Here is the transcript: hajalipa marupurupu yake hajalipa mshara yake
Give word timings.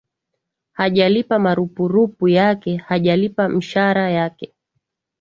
hajalipa 0.71 1.39
marupurupu 1.39 2.27
yake 2.27 2.77
hajalipa 2.77 3.49
mshara 3.49 4.09
yake 4.11 4.53